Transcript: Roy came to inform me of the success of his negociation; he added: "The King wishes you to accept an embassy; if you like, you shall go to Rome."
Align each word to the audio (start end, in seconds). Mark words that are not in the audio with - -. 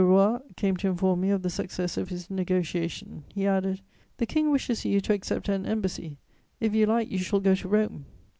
Roy 0.03 0.39
came 0.57 0.77
to 0.77 0.87
inform 0.87 1.21
me 1.21 1.29
of 1.29 1.43
the 1.43 1.49
success 1.51 1.95
of 1.95 2.09
his 2.09 2.27
negociation; 2.27 3.23
he 3.27 3.45
added: 3.45 3.81
"The 4.17 4.25
King 4.25 4.49
wishes 4.49 4.83
you 4.83 4.99
to 4.99 5.13
accept 5.13 5.47
an 5.47 5.63
embassy; 5.67 6.17
if 6.59 6.73
you 6.73 6.87
like, 6.87 7.11
you 7.11 7.19
shall 7.19 7.39
go 7.39 7.53
to 7.53 7.67
Rome." 7.67 8.05